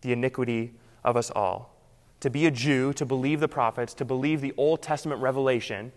[0.00, 1.74] the iniquity of us all.
[2.20, 5.92] To be a Jew, to believe the prophets, to believe the Old Testament revelation,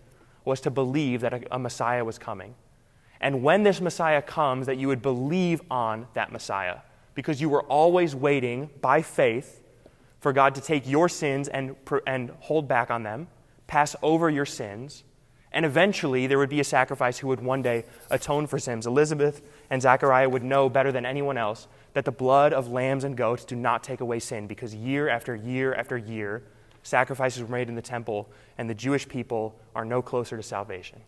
[0.47, 2.55] was to believe that a, a Messiah was coming.
[3.19, 6.77] And when this Messiah comes, that you would believe on that Messiah,
[7.13, 9.62] because you were always waiting by faith
[10.19, 13.27] for God to take your sins and, and hold back on them,
[13.67, 15.03] pass over your sins,
[15.51, 18.86] and eventually there would be a sacrifice who would one day atone for sins.
[18.86, 23.17] Elizabeth and Zechariah would know better than anyone else that the blood of lambs and
[23.17, 26.43] goats do not take away sin because year after year after year,
[26.88, 31.02] sacrifices were made in the temple, and the Jewish people are no closer to salvation.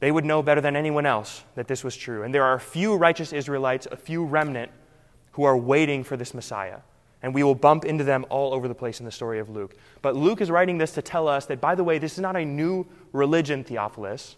[0.00, 2.22] They would know better than anyone else that this was true.
[2.22, 4.70] And there are a few righteous Israelites, a few remnant,
[5.32, 6.78] who are waiting for this Messiah
[7.22, 9.76] and we will bump into them all over the place in the story of Luke.
[10.02, 12.36] But Luke is writing this to tell us that, by the way, this is not
[12.36, 14.36] a new religion, Theophilus.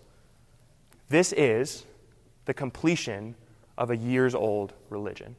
[1.08, 1.84] This is
[2.44, 3.34] the completion
[3.78, 5.34] of a years old religion,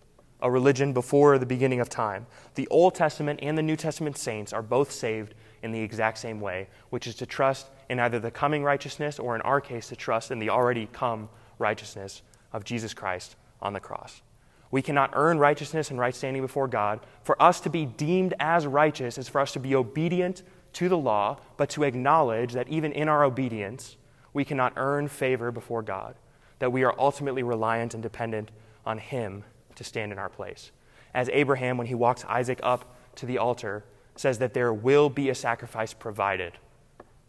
[0.45, 2.27] a religion before the beginning of time.
[2.53, 6.39] The Old Testament and the New Testament saints are both saved in the exact same
[6.39, 9.95] way, which is to trust in either the coming righteousness or, in our case, to
[9.95, 12.21] trust in the already come righteousness
[12.53, 14.21] of Jesus Christ on the cross.
[14.69, 16.99] We cannot earn righteousness and right standing before God.
[17.23, 20.97] For us to be deemed as righteous is for us to be obedient to the
[20.97, 23.97] law, but to acknowledge that even in our obedience,
[24.31, 26.13] we cannot earn favor before God,
[26.60, 28.51] that we are ultimately reliant and dependent
[28.86, 29.43] on Him
[29.76, 30.72] to stand in our place.
[31.14, 33.84] As Abraham, when he walks Isaac up to the altar,
[34.16, 36.54] says that there will be a sacrifice provided,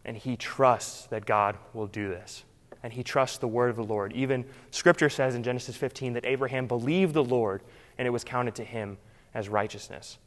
[0.04, 2.44] and he trusts that God will do this
[2.86, 4.12] and he trusts the word of the Lord.
[4.12, 7.62] Even scripture says in Genesis 15 that Abraham believed the Lord
[7.98, 8.96] and it was counted to him
[9.34, 10.18] as righteousness.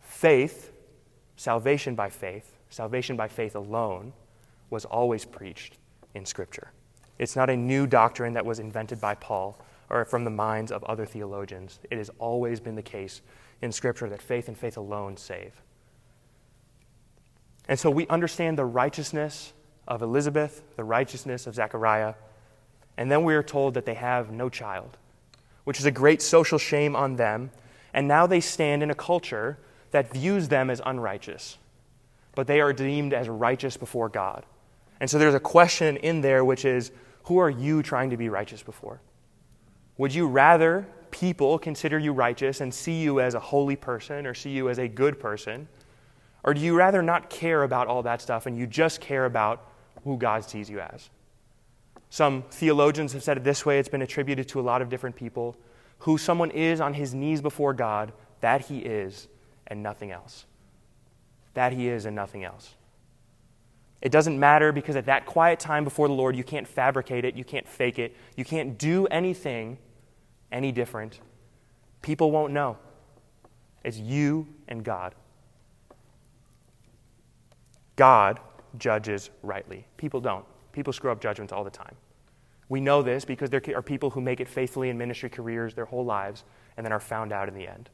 [0.00, 0.72] Faith,
[1.36, 4.12] salvation by faith, salvation by faith alone,
[4.70, 5.76] was always preached
[6.14, 6.72] in scripture.
[7.16, 9.56] It's not a new doctrine that was invented by Paul
[9.90, 11.78] or from the minds of other theologians.
[11.90, 13.20] It has always been the case
[13.62, 15.52] in scripture that faith and faith alone save.
[17.68, 19.52] And so we understand the righteousness
[19.86, 22.14] of Elizabeth, the righteousness of Zechariah,
[22.96, 24.96] and then we are told that they have no child,
[25.64, 27.50] which is a great social shame on them.
[27.94, 29.58] And now they stand in a culture
[29.92, 31.58] that views them as unrighteous,
[32.34, 34.44] but they are deemed as righteous before God.
[35.00, 36.90] And so there's a question in there which is
[37.24, 39.00] who are you trying to be righteous before?
[39.98, 44.34] Would you rather people consider you righteous and see you as a holy person or
[44.34, 45.68] see you as a good person?
[46.44, 49.68] Or do you rather not care about all that stuff and you just care about
[50.04, 51.10] who God sees you as.
[52.10, 55.16] Some theologians have said it this way, it's been attributed to a lot of different
[55.16, 55.56] people.
[56.00, 59.28] Who someone is on his knees before God, that he is,
[59.66, 60.46] and nothing else.
[61.54, 62.74] That he is, and nothing else.
[64.00, 67.34] It doesn't matter because at that quiet time before the Lord, you can't fabricate it,
[67.34, 69.76] you can't fake it, you can't do anything
[70.52, 71.20] any different.
[72.02, 72.76] People won't know.
[73.84, 75.14] It's you and God.
[77.96, 78.40] God
[78.78, 79.86] judges rightly.
[79.96, 80.44] People don't.
[80.72, 81.96] People screw up judgments all the time.
[82.68, 85.86] We know this because there are people who make it faithfully in ministry careers their
[85.86, 86.44] whole lives
[86.76, 87.88] and then are found out in the end.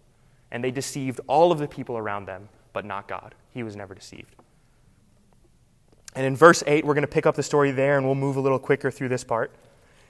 [0.51, 3.35] And they deceived all of the people around them, but not God.
[3.51, 4.35] He was never deceived.
[6.15, 8.37] And in verse 8, we're going to pick up the story there and we'll move
[8.37, 9.55] a little quicker through this part.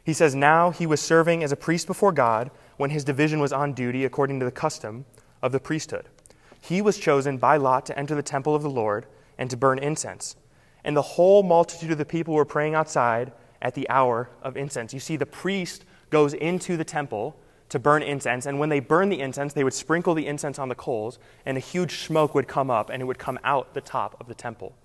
[0.04, 3.52] He says, Now he was serving as a priest before God when his division was
[3.52, 5.06] on duty according to the custom
[5.42, 6.08] of the priesthood.
[6.60, 9.06] He was chosen by lot to enter the temple of the Lord
[9.38, 10.36] and to burn incense.
[10.84, 14.92] And the whole multitude of the people were praying outside at the hour of incense.
[14.92, 17.36] You see, the priest goes into the temple
[17.70, 20.68] to burn incense, and when they burn the incense, they would sprinkle the incense on
[20.68, 23.80] the coals, and a huge smoke would come up, and it would come out the
[23.80, 24.76] top of the temple.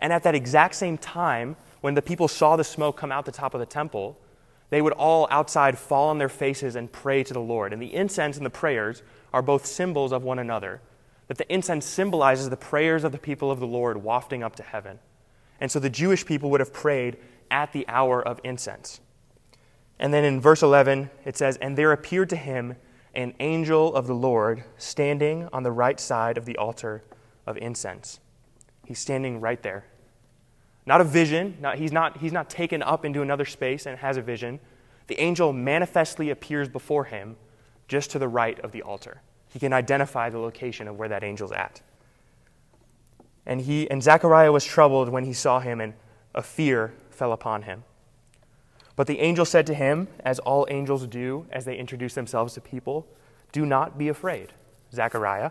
[0.00, 3.32] And at that exact same time, when the people saw the smoke come out the
[3.32, 4.18] top of the temple,
[4.70, 7.72] they would all outside fall on their faces and pray to the Lord.
[7.72, 9.02] And the incense and the prayers
[9.32, 10.80] are both symbols of one another.
[11.28, 14.62] That the incense symbolizes the prayers of the people of the Lord wafting up to
[14.62, 14.98] heaven.
[15.60, 17.16] And so the Jewish people would have prayed
[17.50, 19.00] at the hour of incense.
[19.98, 22.76] And then in verse 11, it says, And there appeared to him
[23.14, 27.02] an angel of the Lord standing on the right side of the altar
[27.46, 28.20] of incense.
[28.86, 29.86] He's standing right there.
[30.88, 31.58] Not a vision.
[31.60, 34.58] Not, he's, not, he's not taken up into another space and has a vision.
[35.06, 37.36] The angel manifestly appears before him
[37.88, 39.20] just to the right of the altar.
[39.52, 41.82] He can identify the location of where that angel's at.
[43.44, 45.92] And, he, and Zechariah was troubled when he saw him, and
[46.34, 47.84] a fear fell upon him.
[48.96, 52.62] But the angel said to him, as all angels do as they introduce themselves to
[52.62, 53.06] people,
[53.52, 54.54] Do not be afraid,
[54.94, 55.50] Zechariah,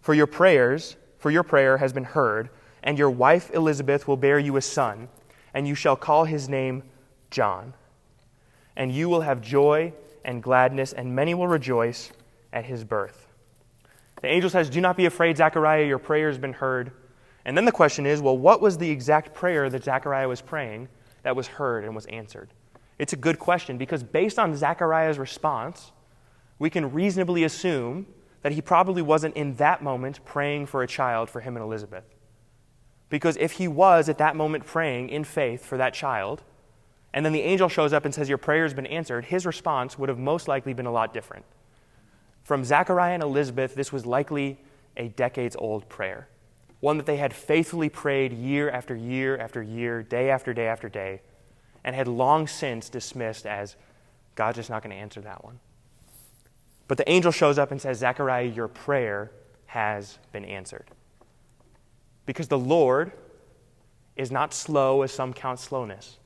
[0.00, 2.50] for your prayers for your prayer has been heard,
[2.82, 5.08] and your wife Elizabeth will bear you a son,
[5.54, 6.82] and you shall call his name
[7.30, 7.74] John.
[8.76, 9.92] And you will have joy
[10.24, 12.12] and gladness, and many will rejoice
[12.52, 13.26] at his birth.
[14.22, 16.92] The angel says, Do not be afraid, Zechariah, your prayer has been heard.
[17.44, 20.88] And then the question is, well, what was the exact prayer that Zechariah was praying
[21.22, 22.50] that was heard and was answered?
[22.98, 25.92] It's a good question because based on Zechariah's response,
[26.58, 28.06] we can reasonably assume
[28.42, 32.04] that he probably wasn't in that moment praying for a child for him and Elizabeth.
[33.08, 36.42] Because if he was at that moment praying in faith for that child,
[37.12, 39.98] and then the angel shows up and says, Your prayer has been answered, his response
[39.98, 41.44] would have most likely been a lot different.
[42.44, 44.58] From Zechariah and Elizabeth, this was likely
[44.96, 46.28] a decades old prayer,
[46.80, 50.88] one that they had faithfully prayed year after year after year, day after day after
[50.88, 51.22] day,
[51.84, 53.76] and had long since dismissed as
[54.34, 55.58] God's just not going to answer that one.
[56.88, 59.32] But the angel shows up and says, Zechariah, your prayer
[59.66, 60.84] has been answered.
[62.26, 63.12] Because the Lord
[64.16, 66.18] is not slow as some count slowness.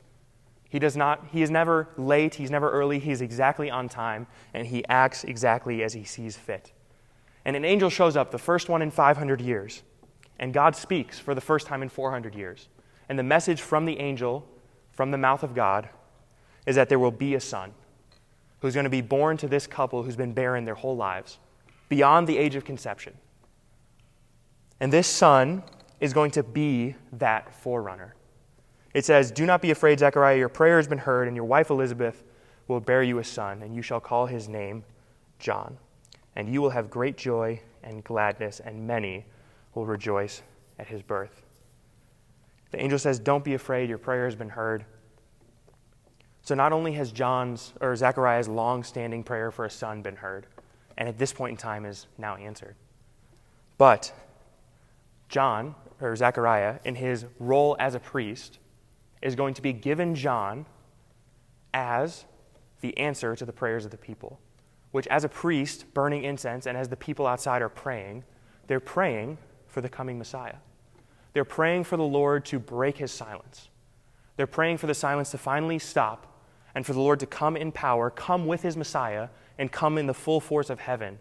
[0.69, 4.67] He does not, he is never late, he's never early, he's exactly on time, and
[4.67, 6.73] he acts exactly as he sees fit.
[7.45, 9.83] And an angel shows up, the first one in 500 years,
[10.39, 12.69] and God speaks for the first time in 400 years.
[13.09, 14.47] And the message from the angel,
[14.93, 15.89] from the mouth of God,
[16.67, 17.75] is that there will be a son
[18.61, 21.39] who's going to be born to this couple who's been barren their whole lives,
[21.89, 23.15] beyond the age of conception.
[24.79, 25.65] And this son
[26.01, 28.15] is going to be that forerunner.
[28.95, 31.71] It says, Do not be afraid, Zechariah, your prayer has been heard, and your wife
[31.71, 32.25] Elizabeth
[32.67, 34.85] will bear you a son, and you shall call his name
[35.39, 35.77] John.
[36.37, 39.27] And you will have great joy and gladness, and many
[39.75, 40.43] will rejoice
[40.79, 41.43] at his birth.
[42.71, 44.85] The angel says, Don't be afraid, your prayer has been heard.
[46.43, 50.47] So not only has John's or Zechariah's long-standing prayer for a son been heard,
[50.97, 52.77] and at this point in time is now answered,
[53.79, 54.13] but
[55.29, 58.59] John or Zechariah, in his role as a priest,
[59.23, 60.67] is going to be given John
[61.75, 62.25] as
[62.81, 64.41] the answer to the prayers of the people.
[64.93, 68.25] Which, as a priest burning incense and as the people outside are praying,
[68.67, 70.57] they're praying for the coming Messiah.
[71.33, 73.69] They're praying for the Lord to break his silence.
[74.37, 76.27] They're praying for the silence to finally stop
[76.75, 80.07] and for the Lord to come in power, come with his Messiah, and come in
[80.07, 81.19] the full force of heaven.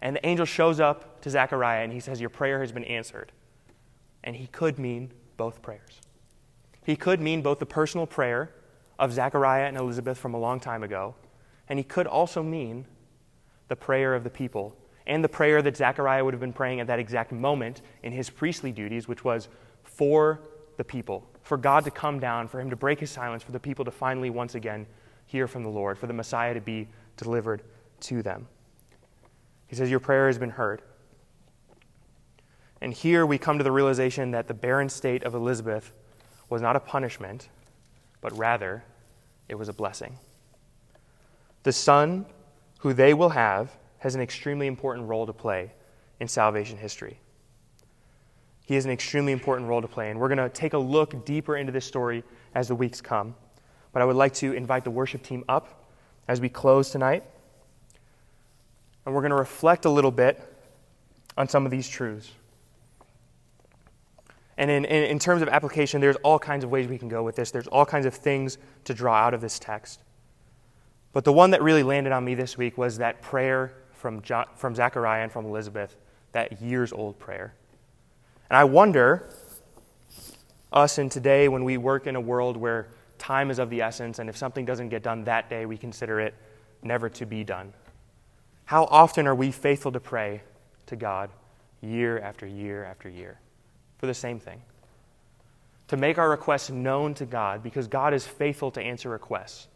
[0.00, 3.32] And the angel shows up to Zechariah and he says, Your prayer has been answered.
[4.24, 6.00] And he could mean both prayers.
[6.84, 8.50] He could mean both the personal prayer
[8.98, 11.14] of Zechariah and Elizabeth from a long time ago,
[11.68, 12.86] and he could also mean
[13.68, 16.86] the prayer of the people and the prayer that Zechariah would have been praying at
[16.86, 19.48] that exact moment in his priestly duties, which was
[19.82, 20.40] for
[20.76, 23.60] the people, for God to come down, for him to break his silence, for the
[23.60, 24.86] people to finally once again
[25.26, 27.62] hear from the Lord, for the Messiah to be delivered
[28.00, 28.46] to them.
[29.66, 30.82] He says, Your prayer has been heard.
[32.82, 35.92] And here we come to the realization that the barren state of Elizabeth
[36.50, 37.48] was not a punishment,
[38.20, 38.82] but rather
[39.48, 40.18] it was a blessing.
[41.62, 42.26] The son
[42.80, 45.70] who they will have has an extremely important role to play
[46.18, 47.20] in salvation history.
[48.66, 51.24] He has an extremely important role to play, and we're going to take a look
[51.24, 53.36] deeper into this story as the weeks come.
[53.92, 55.86] But I would like to invite the worship team up
[56.26, 57.22] as we close tonight.
[59.06, 60.42] And we're going to reflect a little bit
[61.36, 62.32] on some of these truths.
[64.58, 67.22] And in, in, in, terms of application, there's all kinds of ways we can go
[67.22, 67.50] with this.
[67.50, 70.02] There's all kinds of things to draw out of this text.
[71.12, 74.46] But the one that really landed on me this week was that prayer from, John,
[74.56, 75.96] from Zechariah and from Elizabeth,
[76.32, 77.54] that years old prayer.
[78.50, 79.30] And I wonder,
[80.70, 82.88] us in today, when we work in a world where
[83.18, 86.20] time is of the essence, and if something doesn't get done that day, we consider
[86.20, 86.34] it
[86.82, 87.72] never to be done.
[88.66, 90.42] How often are we faithful to pray
[90.86, 91.30] to God
[91.80, 93.38] year after year after year
[94.02, 94.60] for the same thing?
[95.86, 99.68] To make our requests known to God because God is faithful to answer requests.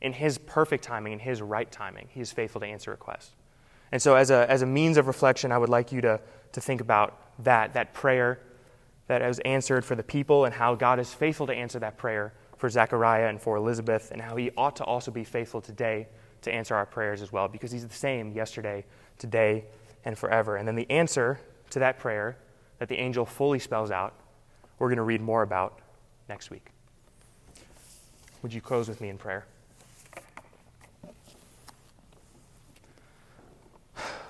[0.00, 3.30] In His perfect timing, in His right timing, He is faithful to answer requests.
[3.92, 6.60] And so, as a, as a means of reflection, I would like you to, to
[6.60, 8.40] think about that, that prayer
[9.06, 12.34] that was answered for the people, and how God is faithful to answer that prayer
[12.56, 16.08] for Zechariah and for Elizabeth, and how He ought to also be faithful today
[16.42, 18.84] to answer our prayers as well, because He's the same yesterday,
[19.16, 19.66] today,
[20.04, 20.56] and forever.
[20.56, 21.38] And then the answer
[21.70, 22.36] to that prayer
[22.80, 24.14] that the angel fully spells out,
[24.78, 25.78] we're going to read more about
[26.28, 26.70] next week.
[28.42, 29.46] Would you close with me in prayer?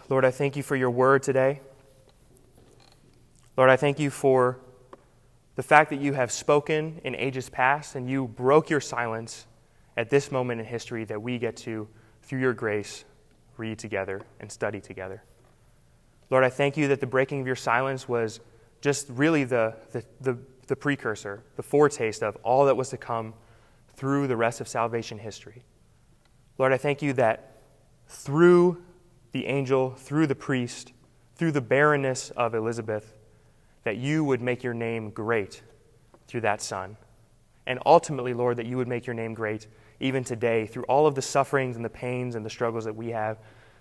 [0.08, 1.60] Lord, I thank you for your word today.
[3.56, 4.58] Lord, I thank you for
[5.54, 9.46] the fact that you have spoken in ages past and you broke your silence
[9.96, 11.86] at this moment in history that we get to
[12.22, 13.04] through your grace,
[13.56, 15.22] read together and study together.
[16.30, 18.40] Lord, I thank you that the breaking of your silence was
[18.80, 23.34] just really the, the, the, the, precursor, the foretaste of all that was to come
[23.94, 25.62] through the rest of salvation history.
[26.56, 27.56] Lord, I thank you that
[28.08, 28.82] through
[29.32, 30.92] the angel, through the priest,
[31.34, 33.12] through the barrenness of Elizabeth,
[33.84, 35.62] that you would make your name great
[36.26, 36.96] through that son.
[37.66, 39.66] And ultimately, Lord, that you would make your name great
[40.00, 43.08] even today, through all of the sufferings and the pains and the struggles that we
[43.10, 43.38] have,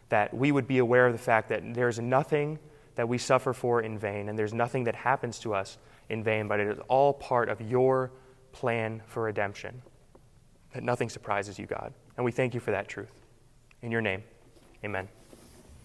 [0.09, 2.59] that we would be aware of the fact that there's nothing
[2.95, 5.77] that we suffer for in vain, and there's nothing that happens to us
[6.09, 8.11] in vain, but it is all part of your
[8.51, 9.81] plan for redemption.
[10.73, 11.93] That nothing surprises you, God.
[12.17, 13.13] And we thank you for that truth.
[13.81, 14.23] In your name,
[14.83, 15.07] amen.